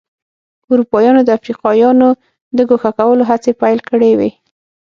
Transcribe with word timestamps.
اروپایانو 0.71 1.21
د 1.25 1.29
افریقایانو 1.37 2.09
د 2.57 2.59
ګوښه 2.69 2.91
کولو 2.99 3.23
هڅې 3.29 3.51
پیل 3.61 3.79
کړې 3.89 4.11
وې. 4.19 4.29